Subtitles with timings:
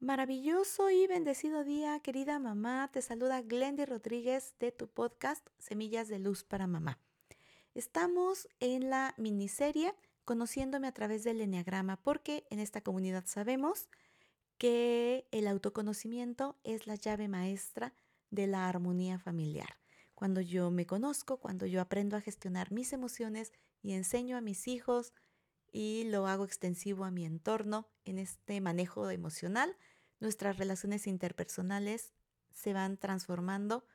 [0.00, 2.88] Maravilloso y bendecido día, querida mamá.
[2.92, 7.00] Te saluda Glendy Rodríguez de tu podcast Semillas de Luz para Mamá.
[7.74, 9.92] Estamos en la miniserie
[10.24, 13.88] Conociéndome a través del Enneagrama porque en esta comunidad sabemos
[14.56, 17.92] que el autoconocimiento es la llave maestra
[18.30, 19.80] de la armonía familiar.
[20.14, 24.68] Cuando yo me conozco, cuando yo aprendo a gestionar mis emociones y enseño a mis
[24.68, 25.12] hijos
[25.72, 29.76] y lo hago extensivo a mi entorno en este manejo emocional,
[30.20, 32.12] nuestras relaciones interpersonales
[32.52, 33.86] se van transformando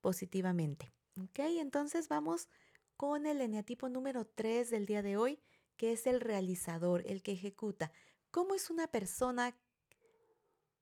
[0.00, 0.92] positivamente.
[1.20, 1.40] ¿Ok?
[1.40, 2.48] Entonces vamos
[2.96, 5.40] con el eneatipo número 3 del día de hoy,
[5.76, 7.92] que es el realizador, el que ejecuta.
[8.30, 9.54] ¿Cómo es una persona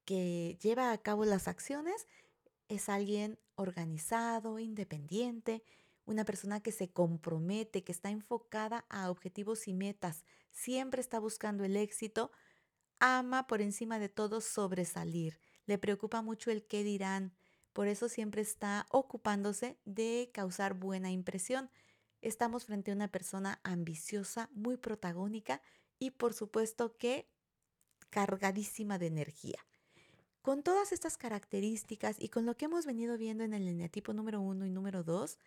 [0.05, 2.07] que lleva a cabo las acciones?
[2.69, 5.65] Es alguien organizado, independiente,
[6.11, 11.65] una persona que se compromete, que está enfocada a objetivos y metas, siempre está buscando
[11.65, 12.33] el éxito,
[12.99, 17.33] ama por encima de todo sobresalir, le preocupa mucho el qué dirán,
[17.73, 21.71] por eso siempre está ocupándose de causar buena impresión.
[22.21, 25.63] Estamos frente a una persona ambiciosa, muy protagónica
[25.99, 27.31] y por supuesto que
[28.11, 29.65] cargadísima de energía.
[30.43, 34.41] Con todas estas características y con lo que hemos venido viendo en el eneatipo número
[34.41, 35.39] 1 y número 2,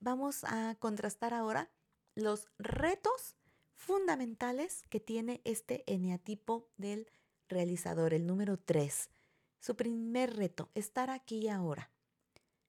[0.00, 1.70] vamos a contrastar ahora
[2.14, 3.36] los retos
[3.74, 7.06] fundamentales que tiene este eneatipo del
[7.48, 9.10] realizador, el número 3.
[9.58, 11.90] Su primer reto, estar aquí y ahora.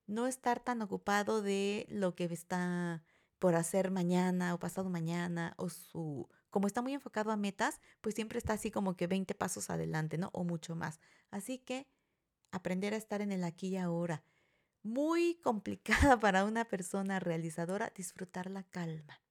[0.08, 3.04] No estar tan ocupado de lo que está
[3.40, 8.14] por hacer mañana o pasado mañana o su como está muy enfocado a metas, pues
[8.14, 10.30] siempre está así como que 20 pasos adelante, ¿no?
[10.34, 11.00] O mucho más.
[11.32, 11.88] Así que
[12.52, 14.22] aprender a estar en el aquí y ahora.
[14.84, 19.22] Muy complicada para una persona realizadora disfrutar la calma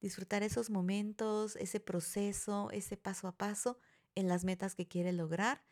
[0.00, 3.78] disfrutar esos momentos, ese proceso, ese paso a paso
[4.14, 5.62] en las metas que quiere lograr.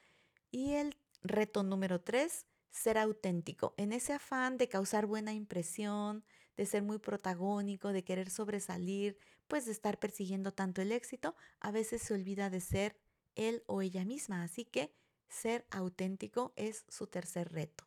[0.50, 6.24] Y el reto número tres, ser auténtico, en ese afán de causar buena impresión,
[6.56, 11.70] de ser muy protagónico, de querer sobresalir, pues de estar persiguiendo tanto el éxito, a
[11.70, 13.00] veces se olvida de ser
[13.34, 14.42] él o ella misma.
[14.42, 14.92] Así que
[15.28, 17.86] ser auténtico es su tercer reto.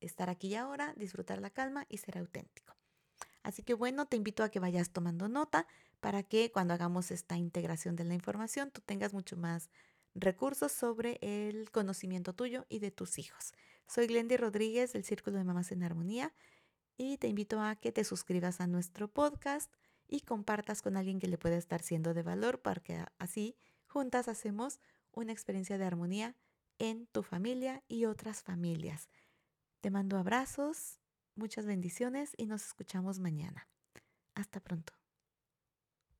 [0.00, 2.74] Estar aquí y ahora, disfrutar la calma y ser auténtico.
[3.42, 5.66] Así que bueno, te invito a que vayas tomando nota
[6.00, 9.70] para que cuando hagamos esta integración de la información tú tengas mucho más
[10.14, 13.52] recursos sobre el conocimiento tuyo y de tus hijos.
[13.86, 16.32] Soy Glendy Rodríguez del Círculo de Mamás en Armonía
[16.96, 19.72] y te invito a que te suscribas a nuestro podcast
[20.06, 23.56] y compartas con alguien que le pueda estar siendo de valor para que así
[23.86, 24.80] juntas hacemos
[25.12, 26.36] una experiencia de armonía
[26.78, 29.08] en tu familia y otras familias.
[29.80, 31.00] Te mando abrazos,
[31.40, 33.66] Muchas bendiciones y nos escuchamos mañana.
[34.34, 34.99] Hasta pronto.